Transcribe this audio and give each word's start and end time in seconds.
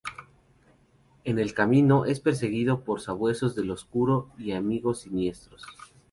En 1.25 1.37
el 1.37 1.53
camino 1.53 2.05
es 2.05 2.19
perseguido 2.19 2.83
por 2.83 3.01
sabuesos 3.01 3.53
del 3.53 3.69
Oscuro 3.69 4.31
y 4.39 4.53
amigos 4.53 5.01
siniestros. 5.01 5.63